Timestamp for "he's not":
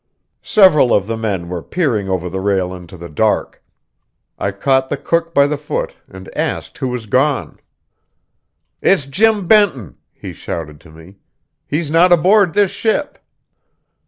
11.67-12.11